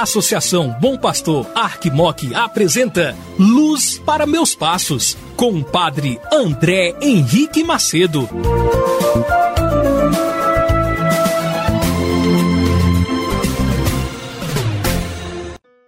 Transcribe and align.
Associação 0.00 0.76
Bom 0.80 0.96
Pastor 0.96 1.44
Arquimoc 1.56 2.32
apresenta 2.32 3.16
Luz 3.36 3.98
para 3.98 4.26
Meus 4.26 4.54
Passos, 4.54 5.18
com 5.34 5.50
o 5.54 5.64
padre 5.64 6.20
André 6.32 6.94
Henrique 7.02 7.64
Macedo. 7.64 8.28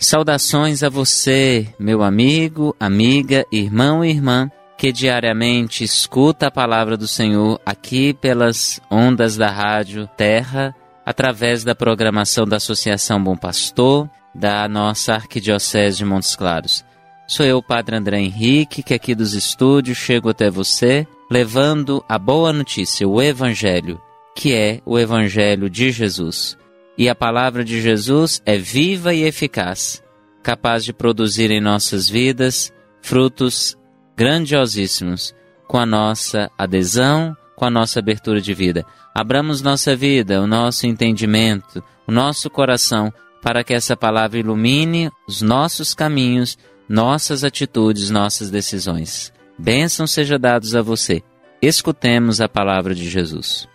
Saudações 0.00 0.82
a 0.82 0.88
você, 0.88 1.68
meu 1.78 2.02
amigo, 2.02 2.74
amiga, 2.80 3.46
irmão 3.52 4.04
e 4.04 4.10
irmã, 4.10 4.50
que 4.76 4.90
diariamente 4.90 5.84
escuta 5.84 6.48
a 6.48 6.50
palavra 6.50 6.96
do 6.96 7.06
Senhor 7.06 7.60
aqui 7.64 8.12
pelas 8.14 8.80
ondas 8.90 9.36
da 9.36 9.48
rádio 9.48 10.08
Terra 10.16 10.74
através 11.04 11.64
da 11.64 11.74
programação 11.74 12.46
da 12.46 12.56
Associação 12.56 13.22
Bom 13.22 13.36
Pastor, 13.36 14.08
da 14.34 14.68
nossa 14.68 15.14
Arquidiocese 15.14 15.98
de 15.98 16.04
Montes 16.04 16.36
Claros. 16.36 16.84
Sou 17.26 17.46
eu, 17.46 17.62
Padre 17.62 17.96
André 17.96 18.18
Henrique, 18.20 18.82
que 18.82 18.94
aqui 18.94 19.14
dos 19.14 19.34
estúdios 19.34 19.98
chego 19.98 20.28
até 20.28 20.50
você, 20.50 21.06
levando 21.30 22.04
a 22.08 22.18
boa 22.18 22.52
notícia, 22.52 23.08
o 23.08 23.22
Evangelho, 23.22 24.00
que 24.36 24.54
é 24.54 24.80
o 24.84 24.98
Evangelho 24.98 25.70
de 25.70 25.90
Jesus. 25.90 26.56
E 26.96 27.08
a 27.08 27.14
palavra 27.14 27.64
de 27.64 27.80
Jesus 27.80 28.42
é 28.44 28.58
viva 28.58 29.14
e 29.14 29.22
eficaz, 29.22 30.02
capaz 30.42 30.84
de 30.84 30.92
produzir 30.92 31.50
em 31.50 31.60
nossas 31.60 32.08
vidas 32.08 32.72
frutos 33.00 33.76
grandiosíssimos, 34.16 35.34
com 35.66 35.78
a 35.78 35.86
nossa 35.86 36.50
adesão, 36.58 37.34
com 37.62 37.66
a 37.66 37.70
nossa 37.70 38.00
abertura 38.00 38.40
de 38.40 38.52
vida. 38.52 38.84
Abramos 39.14 39.62
nossa 39.62 39.94
vida, 39.94 40.42
o 40.42 40.48
nosso 40.48 40.84
entendimento, 40.84 41.80
o 42.08 42.10
nosso 42.10 42.50
coração, 42.50 43.12
para 43.40 43.62
que 43.62 43.72
essa 43.72 43.96
palavra 43.96 44.36
ilumine 44.36 45.12
os 45.28 45.42
nossos 45.42 45.94
caminhos, 45.94 46.58
nossas 46.88 47.44
atitudes, 47.44 48.10
nossas 48.10 48.50
decisões. 48.50 49.32
Bênção 49.56 50.08
seja 50.08 50.40
dados 50.40 50.74
a 50.74 50.82
você. 50.82 51.22
Escutemos 51.62 52.40
a 52.40 52.48
palavra 52.48 52.96
de 52.96 53.08
Jesus. 53.08 53.68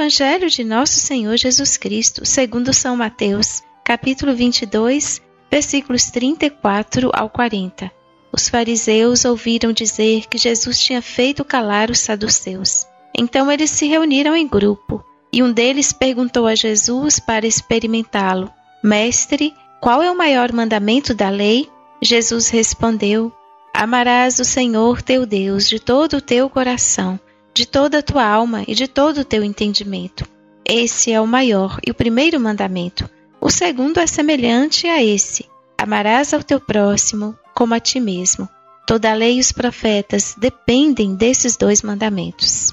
Evangelho 0.00 0.48
de 0.48 0.64
Nosso 0.64 0.98
Senhor 0.98 1.36
Jesus 1.36 1.76
Cristo, 1.76 2.24
segundo 2.24 2.72
São 2.72 2.96
Mateus, 2.96 3.62
capítulo 3.84 4.34
22, 4.34 5.20
versículos 5.50 6.04
34 6.04 7.10
ao 7.12 7.28
40. 7.28 7.92
Os 8.32 8.48
fariseus 8.48 9.26
ouviram 9.26 9.74
dizer 9.74 10.26
que 10.26 10.38
Jesus 10.38 10.80
tinha 10.80 11.02
feito 11.02 11.44
calar 11.44 11.90
os 11.90 11.98
saduceus. 11.98 12.86
Então 13.14 13.52
eles 13.52 13.68
se 13.68 13.86
reuniram 13.88 14.34
em 14.34 14.48
grupo, 14.48 15.04
e 15.30 15.42
um 15.42 15.52
deles 15.52 15.92
perguntou 15.92 16.46
a 16.46 16.54
Jesus 16.54 17.20
para 17.20 17.46
experimentá-lo: 17.46 18.50
Mestre, 18.82 19.52
qual 19.82 20.02
é 20.02 20.10
o 20.10 20.16
maior 20.16 20.50
mandamento 20.50 21.12
da 21.12 21.28
lei? 21.28 21.68
Jesus 22.00 22.48
respondeu: 22.48 23.30
Amarás 23.74 24.38
o 24.38 24.46
Senhor 24.46 25.02
teu 25.02 25.26
Deus 25.26 25.68
de 25.68 25.78
todo 25.78 26.16
o 26.16 26.22
teu 26.22 26.48
coração, 26.48 27.20
de 27.52 27.66
toda 27.66 27.98
a 27.98 28.02
tua 28.02 28.24
alma 28.24 28.64
e 28.66 28.74
de 28.74 28.86
todo 28.86 29.18
o 29.18 29.24
teu 29.24 29.42
entendimento. 29.42 30.24
Esse 30.64 31.12
é 31.12 31.20
o 31.20 31.26
maior 31.26 31.78
e 31.86 31.90
o 31.90 31.94
primeiro 31.94 32.38
mandamento. 32.38 33.08
O 33.40 33.50
segundo 33.50 33.98
é 33.98 34.06
semelhante 34.06 34.86
a 34.86 35.02
esse: 35.02 35.46
Amarás 35.76 36.32
ao 36.32 36.42
teu 36.42 36.60
próximo 36.60 37.36
como 37.54 37.74
a 37.74 37.80
ti 37.80 37.98
mesmo. 37.98 38.48
Toda 38.86 39.10
a 39.10 39.14
lei 39.14 39.36
e 39.36 39.40
os 39.40 39.52
profetas 39.52 40.34
dependem 40.38 41.14
desses 41.14 41.56
dois 41.56 41.82
mandamentos. 41.82 42.72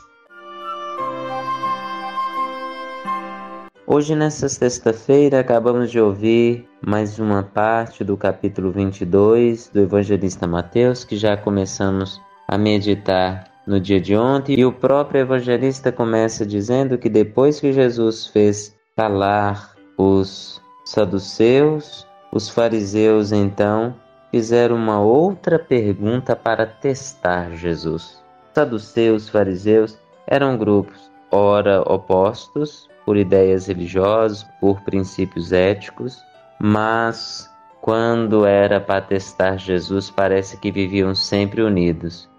Hoje, 3.86 4.16
nessa 4.16 4.50
sexta-feira, 4.50 5.40
acabamos 5.40 5.90
de 5.90 6.00
ouvir 6.00 6.68
mais 6.86 7.20
uma 7.20 7.42
parte 7.42 8.04
do 8.04 8.18
capítulo 8.18 8.70
22 8.70 9.70
do 9.70 9.80
Evangelista 9.80 10.46
Mateus, 10.46 11.06
que 11.06 11.16
já 11.16 11.38
começamos 11.38 12.22
a 12.46 12.58
meditar 12.58 13.46
no 13.67 13.79
dia 13.79 14.01
de 14.01 14.16
ontem. 14.16 14.57
E 14.57 14.66
o 14.66 14.72
próprio 14.72 15.22
evangelista 15.22 15.91
começa 15.91 16.45
dizendo 16.45 16.97
que 16.97 17.09
depois 17.09 17.59
que 17.59 17.73
Jesus 17.73 18.25
fez 18.28 18.75
calar 18.95 19.75
os 19.97 20.61
saduceus, 20.85 22.07
os 22.31 22.50
fariseus 22.50 23.31
então 23.31 23.94
fizeram 24.31 24.75
uma 24.75 25.00
outra 25.00 25.59
pergunta 25.59 26.35
para 26.35 26.66
testar 26.66 27.51
Jesus. 27.51 28.23
Saduceus, 28.55 29.29
fariseus 29.29 29.97
eram 30.25 30.57
grupos 30.57 31.07
ora 31.31 31.81
opostos 31.81 32.88
por 33.05 33.17
ideias 33.17 33.67
religiosas, 33.67 34.44
por 34.59 34.81
princípios 34.81 35.51
éticos, 35.51 36.22
mas 36.59 37.49
quando 37.81 38.45
era 38.45 38.81
para 38.81 39.01
testar 39.01 39.57
Jesus, 39.57 40.09
parece 40.09 40.57
que 40.57 40.72
viviam 40.72 41.16
sempre 41.16 41.61
unidos. 41.61 42.29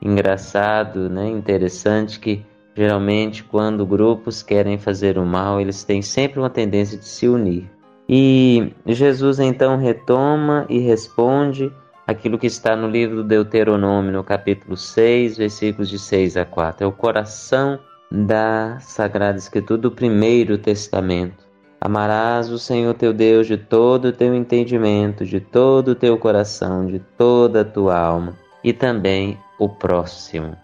Engraçado, 0.00 1.08
né? 1.08 1.28
Interessante 1.28 2.20
que 2.20 2.44
geralmente 2.74 3.42
quando 3.42 3.86
grupos 3.86 4.42
querem 4.42 4.78
fazer 4.78 5.18
o 5.18 5.24
mal, 5.24 5.60
eles 5.60 5.82
têm 5.82 6.02
sempre 6.02 6.38
uma 6.38 6.50
tendência 6.50 6.98
de 6.98 7.06
se 7.06 7.26
unir. 7.26 7.70
E 8.08 8.72
Jesus 8.86 9.40
então 9.40 9.76
retoma 9.76 10.66
e 10.68 10.78
responde 10.78 11.72
aquilo 12.06 12.38
que 12.38 12.46
está 12.46 12.76
no 12.76 12.88
livro 12.88 13.16
do 13.16 13.24
Deuteronômio, 13.24 14.12
no 14.12 14.22
capítulo 14.22 14.76
6, 14.76 15.38
versículos 15.38 15.88
de 15.88 15.98
6 15.98 16.36
a 16.36 16.44
4. 16.44 16.84
É 16.84 16.86
o 16.86 16.92
coração 16.92 17.80
da 18.10 18.78
Sagrada 18.80 19.38
Escritura 19.38 19.80
do 19.80 19.90
Primeiro 19.90 20.56
Testamento. 20.56 21.44
Amarás 21.80 22.50
o 22.50 22.58
Senhor 22.58 22.94
teu 22.94 23.12
Deus 23.12 23.46
de 23.46 23.56
todo 23.56 24.06
o 24.06 24.12
teu 24.12 24.34
entendimento, 24.34 25.24
de 25.24 25.40
todo 25.40 25.88
o 25.88 25.94
teu 25.94 26.16
coração, 26.16 26.86
de 26.86 27.00
toda 27.18 27.62
a 27.62 27.64
tua 27.64 27.98
alma 27.98 28.34
e 28.62 28.72
também 28.72 29.38
o 29.58 29.68
próximo. 29.68 30.56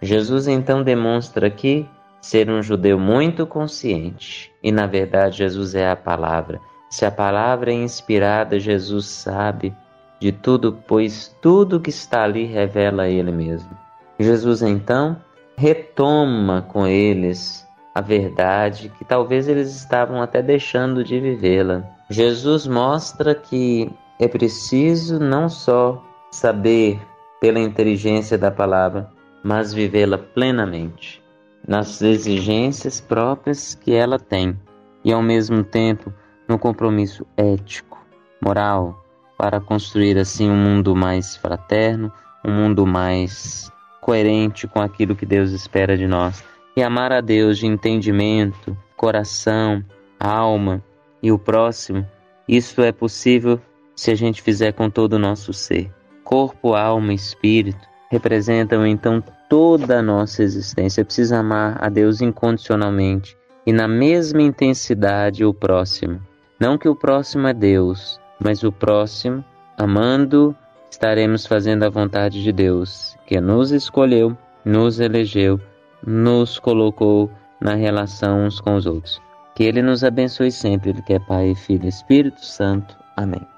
Jesus 0.00 0.46
então 0.46 0.82
demonstra 0.82 1.46
aqui 1.46 1.88
ser 2.20 2.50
um 2.50 2.62
judeu 2.62 2.98
muito 2.98 3.46
consciente 3.46 4.52
e, 4.62 4.70
na 4.70 4.86
verdade, 4.86 5.38
Jesus 5.38 5.74
é 5.74 5.90
a 5.90 5.96
palavra. 5.96 6.60
Se 6.90 7.04
a 7.04 7.10
palavra 7.10 7.70
é 7.70 7.74
inspirada, 7.74 8.58
Jesus 8.58 9.06
sabe 9.06 9.74
de 10.20 10.32
tudo, 10.32 10.78
pois 10.86 11.36
tudo 11.40 11.80
que 11.80 11.90
está 11.90 12.24
ali 12.24 12.44
revela 12.44 13.04
a 13.04 13.08
Ele 13.08 13.30
mesmo. 13.30 13.70
Jesus 14.18 14.62
então 14.62 15.16
retoma 15.56 16.62
com 16.62 16.86
eles 16.86 17.66
a 17.94 18.00
verdade 18.00 18.92
que 18.96 19.04
talvez 19.04 19.48
eles 19.48 19.74
estavam 19.74 20.22
até 20.22 20.40
deixando 20.40 21.02
de 21.02 21.18
vivê-la. 21.18 21.82
Jesus 22.08 22.66
mostra 22.66 23.34
que 23.34 23.90
é 24.18 24.28
preciso 24.28 25.18
não 25.18 25.48
só 25.48 26.02
saber 26.30 27.00
pela 27.40 27.58
inteligência 27.58 28.36
da 28.36 28.50
palavra, 28.50 29.10
mas 29.42 29.72
vivê-la 29.72 30.18
plenamente, 30.18 31.22
nas 31.66 32.02
exigências 32.02 33.00
próprias 33.00 33.74
que 33.74 33.94
ela 33.94 34.18
tem, 34.18 34.58
e 35.04 35.12
ao 35.12 35.22
mesmo 35.22 35.62
tempo 35.62 36.12
no 36.48 36.58
compromisso 36.58 37.26
ético, 37.36 37.98
moral, 38.40 39.04
para 39.36 39.60
construir 39.60 40.18
assim 40.18 40.50
um 40.50 40.56
mundo 40.56 40.96
mais 40.96 41.36
fraterno, 41.36 42.12
um 42.44 42.52
mundo 42.52 42.86
mais 42.86 43.70
coerente 44.00 44.66
com 44.66 44.80
aquilo 44.80 45.14
que 45.14 45.26
Deus 45.26 45.52
espera 45.52 45.96
de 45.96 46.06
nós. 46.06 46.42
E 46.76 46.82
amar 46.82 47.12
a 47.12 47.20
Deus 47.20 47.58
de 47.58 47.66
entendimento, 47.66 48.76
coração, 48.96 49.84
alma 50.18 50.82
e 51.22 51.30
o 51.30 51.38
próximo, 51.38 52.06
isso 52.48 52.80
é 52.80 52.90
possível 52.90 53.60
se 53.94 54.10
a 54.10 54.14
gente 54.14 54.40
fizer 54.40 54.72
com 54.72 54.88
todo 54.88 55.14
o 55.14 55.18
nosso 55.18 55.52
ser. 55.52 55.92
Corpo, 56.28 56.74
alma 56.74 57.12
e 57.12 57.14
espírito 57.14 57.88
representam 58.10 58.86
então 58.86 59.24
toda 59.48 60.00
a 60.00 60.02
nossa 60.02 60.42
existência. 60.42 61.02
Precisa 61.02 61.38
amar 61.38 61.78
a 61.82 61.88
Deus 61.88 62.20
incondicionalmente 62.20 63.34
e 63.66 63.72
na 63.72 63.88
mesma 63.88 64.42
intensidade 64.42 65.42
o 65.42 65.54
próximo. 65.54 66.20
Não 66.60 66.76
que 66.76 66.86
o 66.86 66.94
próximo 66.94 67.46
é 67.46 67.54
Deus, 67.54 68.20
mas 68.38 68.62
o 68.62 68.70
próximo, 68.70 69.42
amando, 69.78 70.54
estaremos 70.90 71.46
fazendo 71.46 71.84
a 71.84 71.88
vontade 71.88 72.42
de 72.42 72.52
Deus, 72.52 73.16
que 73.26 73.40
nos 73.40 73.70
escolheu, 73.70 74.36
nos 74.66 75.00
elegeu, 75.00 75.58
nos 76.06 76.58
colocou 76.58 77.30
na 77.58 77.74
relação 77.74 78.44
uns 78.44 78.60
com 78.60 78.76
os 78.76 78.84
outros. 78.84 79.18
Que 79.54 79.64
Ele 79.64 79.80
nos 79.80 80.04
abençoe 80.04 80.52
sempre, 80.52 80.90
Ele 80.90 81.00
que 81.00 81.14
é 81.14 81.18
Pai, 81.20 81.54
Filho 81.54 81.86
e 81.86 81.88
Espírito 81.88 82.44
Santo. 82.44 82.94
Amém. 83.16 83.57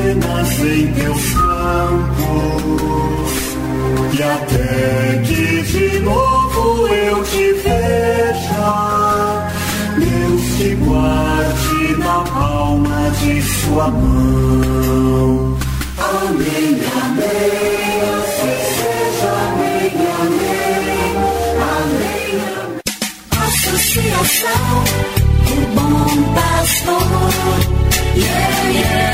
serenas 0.00 0.60
em 0.60 0.92
teus 0.94 1.34
campos. 1.34 2.70
E 4.12 4.22
até 4.22 5.22
que 5.24 5.62
de 5.62 5.98
novo 6.00 6.88
eu 6.88 7.22
te 7.24 7.52
veja, 7.54 9.48
Deus 9.98 10.42
te 10.56 10.74
guarde 10.76 11.96
na 11.98 12.20
palma 12.22 13.10
de 13.20 13.42
sua 13.42 13.88
mão. 13.88 15.58
Amém, 15.98 16.80
amém, 17.02 18.00
assim 18.18 18.56
seja, 18.76 19.30
amém, 19.48 19.92
amém, 20.22 21.16
amém, 21.72 22.32
amém. 22.52 22.80
Associação 23.46 24.84
do 25.44 25.56
Bom 25.74 26.10
Pastor. 26.34 27.70
Yeah, 28.12 28.70
yeah. 28.70 29.09